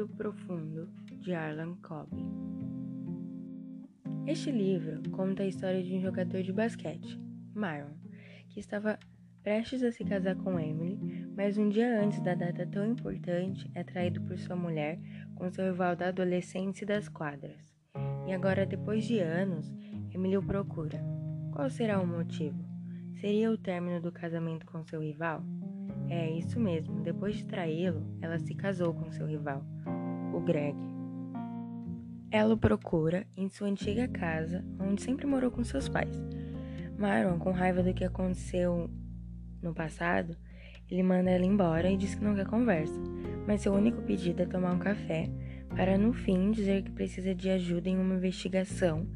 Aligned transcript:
Sentido 0.00 0.08
Profundo, 0.16 0.88
de 1.18 1.34
Arlan 1.34 1.74
Cobb. 1.82 2.08
Este 4.26 4.50
livro 4.50 5.02
conta 5.10 5.42
a 5.42 5.46
história 5.46 5.82
de 5.82 5.94
um 5.94 6.00
jogador 6.00 6.42
de 6.42 6.52
basquete, 6.52 7.20
Myron, 7.54 7.92
que 8.48 8.60
estava 8.60 8.98
prestes 9.42 9.82
a 9.82 9.92
se 9.92 10.02
casar 10.02 10.36
com 10.36 10.58
Emily, 10.58 10.98
mas 11.36 11.58
um 11.58 11.68
dia 11.68 12.00
antes 12.00 12.18
da 12.22 12.34
data 12.34 12.66
tão 12.66 12.86
importante 12.86 13.70
é 13.74 13.84
traído 13.84 14.22
por 14.22 14.38
sua 14.38 14.56
mulher 14.56 14.98
com 15.34 15.52
seu 15.52 15.66
rival 15.66 15.94
da 15.94 16.08
adolescência 16.08 16.84
e 16.84 16.88
das 16.88 17.06
quadras. 17.06 17.74
E 18.26 18.32
agora, 18.32 18.64
depois 18.64 19.04
de 19.04 19.18
anos, 19.18 19.70
Emily 20.14 20.38
o 20.38 20.42
procura. 20.42 20.98
Qual 21.52 21.68
será 21.68 22.00
o 22.00 22.06
motivo? 22.06 22.69
Seria 23.20 23.50
o 23.50 23.58
término 23.58 24.00
do 24.00 24.10
casamento 24.10 24.64
com 24.64 24.82
seu 24.82 25.02
rival? 25.02 25.42
É 26.08 26.30
isso 26.30 26.58
mesmo, 26.58 27.02
depois 27.02 27.36
de 27.36 27.44
traí-lo, 27.44 28.02
ela 28.18 28.38
se 28.38 28.54
casou 28.54 28.94
com 28.94 29.12
seu 29.12 29.26
rival, 29.26 29.62
o 30.32 30.40
Greg. 30.40 30.74
Ela 32.30 32.54
o 32.54 32.56
procura 32.56 33.26
em 33.36 33.46
sua 33.50 33.68
antiga 33.68 34.08
casa, 34.08 34.64
onde 34.80 35.02
sempre 35.02 35.26
morou 35.26 35.50
com 35.50 35.62
seus 35.62 35.86
pais. 35.86 36.16
Myron, 36.96 37.38
com 37.38 37.50
raiva 37.50 37.82
do 37.82 37.92
que 37.92 38.04
aconteceu 38.04 38.88
no 39.60 39.74
passado, 39.74 40.34
ele 40.90 41.02
manda 41.02 41.30
ela 41.30 41.44
embora 41.44 41.90
e 41.90 41.98
diz 41.98 42.14
que 42.14 42.24
não 42.24 42.34
quer 42.34 42.46
conversa, 42.46 42.98
mas 43.46 43.60
seu 43.60 43.74
único 43.74 44.00
pedido 44.00 44.40
é 44.40 44.46
tomar 44.46 44.72
um 44.72 44.78
café 44.78 45.28
para 45.76 45.98
no 45.98 46.14
fim 46.14 46.52
dizer 46.52 46.84
que 46.84 46.90
precisa 46.90 47.34
de 47.34 47.50
ajuda 47.50 47.90
em 47.90 47.98
uma 47.98 48.14
investigação 48.14 49.06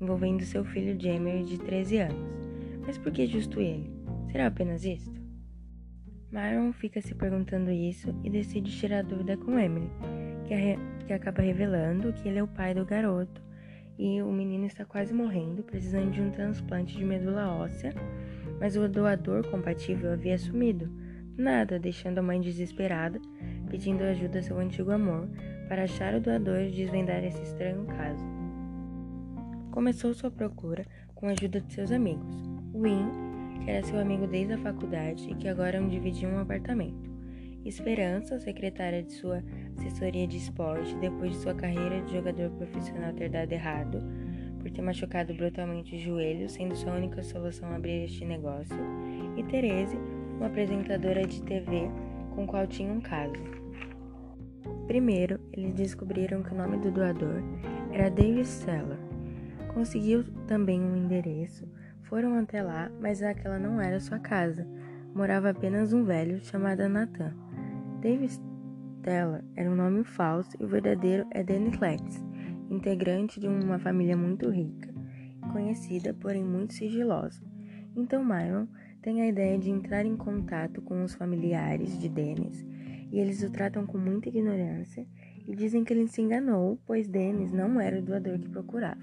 envolvendo 0.00 0.42
seu 0.42 0.64
filho 0.64 1.00
Jamie 1.00 1.44
de 1.44 1.58
13 1.58 1.98
anos. 1.98 2.51
Mas 2.86 2.98
por 2.98 3.12
que 3.12 3.26
justo 3.26 3.60
ele? 3.60 3.90
Será 4.30 4.46
apenas 4.46 4.84
isto? 4.84 5.20
Myron 6.30 6.72
fica 6.72 7.00
se 7.00 7.14
perguntando 7.14 7.70
isso 7.70 8.14
e 8.24 8.30
decide 8.30 8.70
tirar 8.70 9.04
dúvida 9.04 9.36
com 9.36 9.58
Emily, 9.58 9.90
que, 10.46 10.54
re... 10.54 10.78
que 11.06 11.12
acaba 11.12 11.42
revelando 11.42 12.12
que 12.12 12.28
ele 12.28 12.38
é 12.38 12.42
o 12.42 12.48
pai 12.48 12.74
do 12.74 12.86
garoto 12.86 13.42
e 13.98 14.22
o 14.22 14.32
menino 14.32 14.66
está 14.66 14.84
quase 14.84 15.12
morrendo, 15.12 15.62
precisando 15.62 16.10
de 16.10 16.20
um 16.20 16.30
transplante 16.30 16.96
de 16.96 17.04
medula 17.04 17.54
óssea, 17.54 17.92
mas 18.58 18.76
o 18.76 18.88
doador 18.88 19.46
compatível 19.48 20.12
havia 20.12 20.38
sumido. 20.38 20.90
Nada, 21.36 21.78
deixando 21.78 22.18
a 22.18 22.22
mãe 22.22 22.40
desesperada, 22.40 23.20
pedindo 23.70 24.02
ajuda 24.02 24.38
a 24.38 24.42
seu 24.42 24.58
antigo 24.58 24.90
amor 24.90 25.28
para 25.68 25.84
achar 25.84 26.14
o 26.14 26.20
doador 26.20 26.60
e 26.60 26.70
desvendar 26.70 27.22
esse 27.24 27.42
estranho 27.42 27.84
caso. 27.84 28.24
Começou 29.70 30.12
sua 30.12 30.30
procura 30.30 30.84
com 31.14 31.28
a 31.28 31.30
ajuda 31.30 31.60
de 31.60 31.72
seus 31.72 31.92
amigos. 31.92 32.51
Win 32.74 33.32
que 33.62 33.70
era 33.70 33.82
seu 33.84 33.98
amigo 33.98 34.26
desde 34.26 34.54
a 34.54 34.58
faculdade 34.58 35.30
e 35.30 35.34
que 35.34 35.48
agora 35.48 35.80
dividiam 35.80 36.32
um 36.32 36.40
apartamento. 36.40 37.10
Esperança, 37.64 38.40
secretária 38.40 39.02
de 39.02 39.12
sua 39.12 39.42
assessoria 39.78 40.26
de 40.26 40.36
esporte, 40.36 40.96
depois 40.96 41.32
de 41.32 41.38
sua 41.38 41.54
carreira 41.54 42.02
de 42.02 42.12
jogador 42.12 42.50
profissional 42.50 43.12
ter 43.12 43.28
dado 43.28 43.52
errado, 43.52 44.02
por 44.58 44.68
ter 44.70 44.82
machucado 44.82 45.32
brutalmente 45.32 45.94
o 45.94 45.98
joelho, 45.98 46.48
sendo 46.48 46.74
sua 46.74 46.96
única 46.96 47.22
solução 47.22 47.72
abrir 47.72 48.04
este 48.04 48.24
negócio, 48.24 48.76
e 49.36 49.44
Therese, 49.44 49.96
uma 50.36 50.46
apresentadora 50.46 51.24
de 51.24 51.40
TV 51.42 51.88
com 52.34 52.46
qual 52.46 52.66
tinha 52.66 52.92
um 52.92 53.00
caso. 53.00 53.40
Primeiro, 54.88 55.38
eles 55.52 55.72
descobriram 55.74 56.42
que 56.42 56.52
o 56.52 56.56
nome 56.56 56.78
do 56.78 56.90
doador 56.90 57.42
era 57.92 58.10
David 58.10 58.46
Seller. 58.46 58.98
Conseguiu 59.72 60.24
também 60.48 60.80
um 60.80 60.96
endereço 60.96 61.66
foram 62.12 62.34
até 62.34 62.62
lá, 62.62 62.92
mas 63.00 63.22
aquela 63.22 63.58
não 63.58 63.80
era 63.80 63.98
sua 63.98 64.18
casa. 64.18 64.68
Morava 65.14 65.48
apenas 65.48 65.94
um 65.94 66.04
velho 66.04 66.44
chamado 66.44 66.86
Nathan. 66.86 67.32
David 68.02 68.38
Stella 68.98 69.42
era 69.56 69.70
um 69.70 69.74
nome 69.74 70.04
falso 70.04 70.50
e 70.60 70.62
o 70.62 70.68
verdadeiro 70.68 71.26
é 71.30 71.42
Dennis 71.42 71.78
Lex, 71.78 72.22
integrante 72.68 73.40
de 73.40 73.48
uma 73.48 73.78
família 73.78 74.14
muito 74.14 74.50
rica, 74.50 74.92
conhecida, 75.54 76.12
porém 76.12 76.44
muito 76.44 76.74
sigilosa. 76.74 77.42
Então 77.96 78.22
Myron 78.22 78.68
tem 79.00 79.22
a 79.22 79.28
ideia 79.28 79.58
de 79.58 79.70
entrar 79.70 80.04
em 80.04 80.14
contato 80.14 80.82
com 80.82 81.02
os 81.02 81.14
familiares 81.14 81.98
de 81.98 82.10
Dennis 82.10 82.62
e 83.10 83.20
eles 83.20 83.42
o 83.42 83.50
tratam 83.50 83.86
com 83.86 83.96
muita 83.96 84.28
ignorância 84.28 85.06
e 85.48 85.56
dizem 85.56 85.82
que 85.82 85.94
ele 85.94 86.06
se 86.08 86.20
enganou, 86.20 86.78
pois 86.84 87.08
Dennis 87.08 87.50
não 87.54 87.80
era 87.80 87.98
o 87.98 88.02
doador 88.02 88.38
que 88.38 88.50
procurava. 88.50 89.00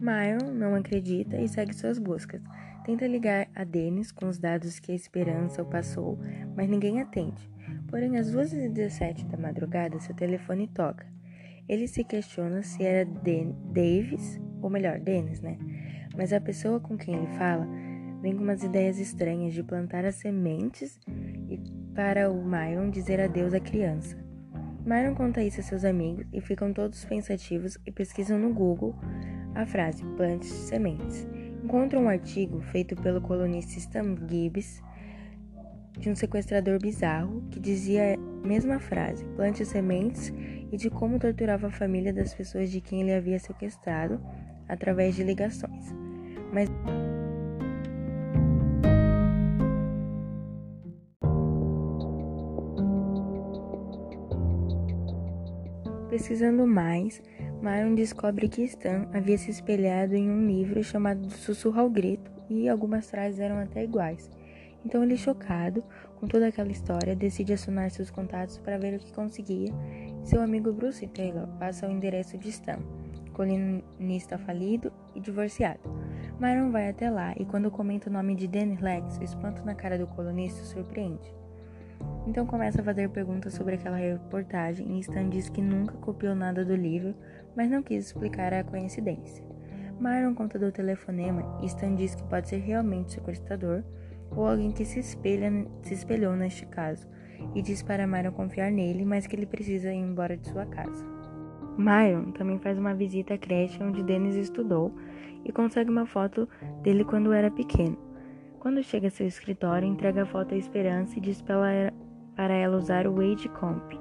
Myron 0.00 0.52
não 0.52 0.74
acredita 0.74 1.36
e 1.36 1.48
segue 1.48 1.74
suas 1.74 1.98
buscas. 1.98 2.42
Tenta 2.84 3.06
ligar 3.06 3.48
a 3.54 3.64
Dennis 3.64 4.12
com 4.12 4.28
os 4.28 4.38
dados 4.38 4.78
que 4.78 4.92
a 4.92 4.94
esperança 4.94 5.62
o 5.62 5.66
passou, 5.66 6.18
mas 6.54 6.68
ninguém 6.68 7.00
atende. 7.00 7.50
Porém, 7.88 8.16
às 8.16 8.30
2h17 8.30 9.26
da 9.26 9.36
madrugada, 9.36 9.98
seu 9.98 10.14
telefone 10.14 10.68
toca. 10.68 11.06
Ele 11.68 11.88
se 11.88 12.04
questiona 12.04 12.62
se 12.62 12.84
era 12.84 13.04
Den 13.04 13.56
Davis, 13.72 14.40
ou 14.62 14.70
melhor, 14.70 15.00
Dennis, 15.00 15.40
né? 15.40 15.58
Mas 16.16 16.32
a 16.32 16.40
pessoa 16.40 16.78
com 16.78 16.96
quem 16.96 17.14
ele 17.14 17.38
fala 17.38 17.66
vem 18.22 18.36
com 18.36 18.42
umas 18.42 18.62
ideias 18.62 18.98
estranhas 18.98 19.52
de 19.52 19.62
plantar 19.62 20.04
as 20.04 20.16
sementes 20.16 21.00
e 21.50 21.58
para 21.94 22.30
o 22.30 22.44
Myron 22.44 22.90
dizer 22.90 23.20
adeus 23.20 23.52
à 23.52 23.60
criança. 23.60 24.16
Myron 24.84 25.14
conta 25.14 25.42
isso 25.42 25.60
a 25.60 25.64
seus 25.64 25.84
amigos 25.84 26.24
e 26.32 26.40
ficam 26.40 26.72
todos 26.72 27.04
pensativos 27.04 27.76
e 27.84 27.90
pesquisam 27.90 28.38
no 28.38 28.54
Google 28.54 28.94
a 29.56 29.64
frase 29.64 30.04
plante 30.16 30.46
sementes. 30.46 31.26
Encontra 31.64 31.98
um 31.98 32.08
artigo 32.08 32.60
feito 32.60 32.94
pelo 32.94 33.20
colunista 33.20 33.78
Stan 33.78 34.14
Gibbs 34.28 34.82
de 35.98 36.10
um 36.10 36.14
sequestrador 36.14 36.78
bizarro 36.78 37.42
que 37.50 37.58
dizia 37.58 38.14
a 38.14 38.46
mesma 38.46 38.78
frase, 38.78 39.24
plante 39.34 39.64
sementes, 39.64 40.32
e 40.70 40.76
de 40.76 40.90
como 40.90 41.18
torturava 41.18 41.68
a 41.68 41.70
família 41.70 42.12
das 42.12 42.34
pessoas 42.34 42.70
de 42.70 42.80
quem 42.80 43.00
ele 43.00 43.14
havia 43.14 43.38
sequestrado 43.38 44.20
através 44.68 45.14
de 45.14 45.24
ligações. 45.24 45.94
Mas 46.52 46.68
Pesquisando 56.10 56.66
mais, 56.66 57.22
Myron 57.62 57.94
descobre 57.94 58.48
que 58.48 58.62
Stan 58.64 59.08
havia 59.12 59.38
se 59.38 59.50
espelhado 59.50 60.14
em 60.14 60.30
um 60.30 60.46
livro 60.46 60.82
chamado 60.84 61.30
Sussurro 61.30 61.80
ao 61.80 61.90
Grito 61.90 62.30
e 62.48 62.68
algumas 62.68 63.10
frases 63.10 63.40
eram 63.40 63.58
até 63.58 63.82
iguais. 63.82 64.30
Então 64.84 65.02
ele, 65.02 65.16
chocado 65.16 65.82
com 66.20 66.28
toda 66.28 66.46
aquela 66.46 66.70
história, 66.70 67.16
decide 67.16 67.52
acionar 67.52 67.90
seus 67.90 68.10
contatos 68.10 68.58
para 68.58 68.78
ver 68.78 68.94
o 68.94 68.98
que 68.98 69.12
conseguia. 69.12 69.72
Seu 70.22 70.40
amigo 70.40 70.72
Bruce 70.72 71.06
Taylor 71.08 71.48
passa 71.58 71.88
o 71.88 71.90
endereço 71.90 72.38
de 72.38 72.50
Stan, 72.50 72.78
colunista 73.32 74.38
falido 74.38 74.92
e 75.14 75.20
divorciado. 75.20 75.80
Myron 76.38 76.70
vai 76.70 76.90
até 76.90 77.10
lá 77.10 77.34
e 77.36 77.44
quando 77.44 77.70
comenta 77.70 78.08
o 78.08 78.12
nome 78.12 78.34
de 78.34 78.46
Danny 78.46 78.76
Lex, 78.76 79.18
o 79.18 79.24
espanto 79.24 79.64
na 79.64 79.74
cara 79.74 79.98
do 79.98 80.06
colunista 80.06 80.62
surpreende. 80.62 81.34
Então 82.26 82.44
começa 82.44 82.80
a 82.80 82.84
fazer 82.84 83.08
perguntas 83.10 83.54
sobre 83.54 83.76
aquela 83.76 83.96
reportagem 83.96 84.96
e 84.96 85.00
Stan 85.00 85.28
diz 85.28 85.48
que 85.48 85.62
nunca 85.62 85.94
copiou 85.98 86.34
nada 86.34 86.64
do 86.64 86.74
livro, 86.74 87.14
mas 87.56 87.70
não 87.70 87.82
quis 87.82 88.06
explicar 88.06 88.52
a 88.52 88.64
coincidência. 88.64 89.44
Myron 90.00 90.34
conta 90.34 90.58
do 90.58 90.72
telefonema 90.72 91.58
e 91.62 91.66
Stan 91.66 91.94
diz 91.94 92.14
que 92.14 92.24
pode 92.24 92.48
ser 92.48 92.58
realmente 92.58 93.12
sequestrador 93.12 93.82
ou 94.30 94.46
alguém 94.46 94.72
que 94.72 94.84
se, 94.84 94.98
espelha, 94.98 95.50
se 95.82 95.94
espelhou 95.94 96.34
neste 96.34 96.66
caso 96.66 97.08
e 97.54 97.62
diz 97.62 97.82
para 97.82 98.06
Myron 98.06 98.32
confiar 98.32 98.70
nele, 98.70 99.04
mas 99.04 99.26
que 99.26 99.36
ele 99.36 99.46
precisa 99.46 99.92
ir 99.92 99.98
embora 99.98 100.36
de 100.36 100.48
sua 100.48 100.66
casa. 100.66 101.06
Myron 101.78 102.32
também 102.32 102.58
faz 102.58 102.78
uma 102.78 102.94
visita 102.94 103.34
à 103.34 103.38
creche 103.38 103.82
onde 103.82 104.02
Dennis 104.02 104.34
estudou 104.34 104.94
e 105.44 105.52
consegue 105.52 105.90
uma 105.90 106.06
foto 106.06 106.48
dele 106.82 107.04
quando 107.04 107.32
era 107.32 107.50
pequeno. 107.50 108.05
Quando 108.58 108.82
chega 108.82 109.08
a 109.08 109.10
seu 109.10 109.26
escritório, 109.26 109.86
entrega 109.86 110.22
a 110.22 110.26
foto 110.26 110.54
à 110.54 110.56
Esperança 110.56 111.16
e 111.18 111.20
diz 111.20 111.42
para 111.42 112.52
ela 112.54 112.76
usar 112.76 113.06
o 113.06 113.14
Wade 113.14 113.48
Comp, 113.50 113.92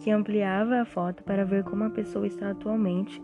que 0.00 0.10
ampliava 0.10 0.80
a 0.80 0.84
foto 0.84 1.22
para 1.24 1.44
ver 1.44 1.64
como 1.64 1.84
a 1.84 1.90
pessoa 1.90 2.26
está 2.26 2.50
atualmente 2.50 3.20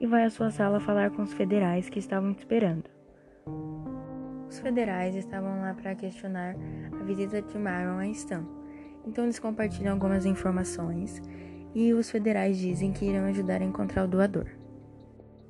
e 0.00 0.06
vai 0.06 0.24
à 0.24 0.30
sua 0.30 0.50
sala 0.50 0.80
falar 0.80 1.10
com 1.10 1.22
os 1.22 1.32
federais 1.32 1.88
que 1.88 1.98
estavam 1.98 2.32
esperando. 2.32 2.84
Os 4.48 4.58
federais 4.58 5.14
estavam 5.14 5.60
lá 5.60 5.72
para 5.72 5.94
questionar 5.94 6.56
a 7.00 7.04
visita 7.04 7.40
de 7.40 7.56
Myron 7.56 7.98
a 7.98 8.06
Stan. 8.08 8.44
Então 9.06 9.24
eles 9.24 9.38
compartilham 9.38 9.92
algumas 9.94 10.26
informações 10.26 11.22
e 11.74 11.94
os 11.94 12.10
federais 12.10 12.58
dizem 12.58 12.92
que 12.92 13.06
irão 13.06 13.24
ajudar 13.26 13.62
a 13.62 13.64
encontrar 13.64 14.04
o 14.04 14.08
doador. 14.08 14.46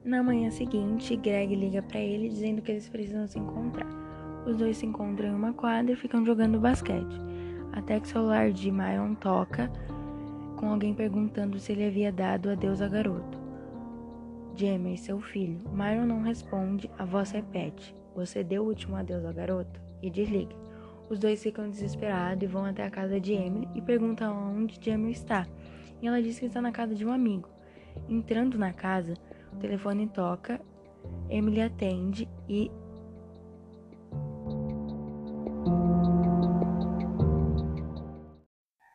Na 0.05 0.23
manhã 0.23 0.51
seguinte, 0.51 1.17
Greg 1.17 1.55
liga 1.55 1.83
para 1.83 2.01
ele 2.01 2.29
dizendo 2.29 2.63
que 2.63 2.71
eles 2.71 2.89
precisam 2.89 3.27
se 3.27 3.39
encontrar. 3.39 4.02
Os 4.47 4.57
dois 4.57 4.77
se 4.77 4.87
encontram 4.87 5.29
em 5.29 5.35
uma 5.35 5.53
quadra 5.53 5.93
e 5.93 5.97
ficam 5.97 6.25
jogando 6.27 6.59
basquete, 6.59 7.21
até 7.73 8.01
que 8.01 8.07
o 8.07 8.11
celular 8.11 8.51
de 8.51 8.71
Myron 8.71 9.15
toca 9.15 9.71
com 10.57 10.71
alguém 10.71 10.95
perguntando 10.95 11.59
se 11.59 11.73
ele 11.73 11.87
havia 11.87 12.13
dado 12.13 12.51
adeus 12.51 12.81
ao 12.81 12.91
garoto. 12.91 13.39
Jamie, 14.55 14.99
seu 14.99 15.21
filho. 15.21 15.59
Myron 15.73 16.07
não 16.07 16.23
responde, 16.23 16.91
a 16.99 17.05
voz 17.05 17.31
repete: 17.31 17.95
Você 18.15 18.45
deu 18.45 18.63
o 18.63 18.67
último 18.67 18.97
adeus 18.97 19.25
ao 19.25 19.33
garoto? 19.33 19.81
E 20.03 20.11
desliga. 20.11 20.55
Os 21.09 21.19
dois 21.19 21.43
ficam 21.43 21.69
desesperados 21.69 22.43
e 22.43 22.47
vão 22.47 22.65
até 22.65 22.85
a 22.85 22.91
casa 22.91 23.21
de 23.21 23.33
Emily 23.33 23.69
e 23.75 23.81
perguntam 23.81 24.55
onde 24.57 24.79
Jamie 24.81 25.13
está. 25.13 25.47
e 26.01 26.07
ela 26.07 26.23
diz 26.23 26.39
que 26.39 26.47
está 26.47 26.61
na 26.61 26.73
casa 26.73 26.95
de 26.95 27.05
um 27.07 27.13
amigo. 27.13 27.49
Entrando 28.09 28.59
na 28.59 28.73
casa, 28.73 29.15
o 29.53 29.57
telefone 29.57 30.09
toca, 30.09 30.61
Emily 31.29 31.61
atende 31.61 32.29
e 32.49 32.71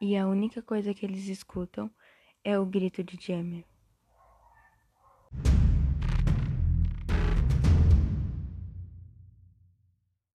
E 0.10 0.16
a 0.16 0.26
única 0.26 0.62
coisa 0.62 0.94
que 0.94 1.06
eles 1.06 1.28
escutam 1.28 1.92
é 2.42 2.58
o 2.58 2.66
grito 2.66 3.04
de 3.04 3.18
Jamie. 3.20 3.66